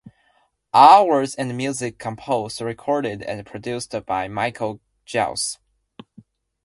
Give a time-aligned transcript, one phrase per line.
[0.73, 5.59] All words and music composed, recorded and produced by Michael Giles.